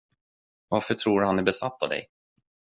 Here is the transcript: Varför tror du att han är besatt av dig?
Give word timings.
Varför 0.67 0.93
tror 0.93 1.19
du 1.19 1.25
att 1.25 1.29
han 1.29 1.39
är 1.39 1.43
besatt 1.43 1.83
av 1.83 1.89
dig? 1.89 2.09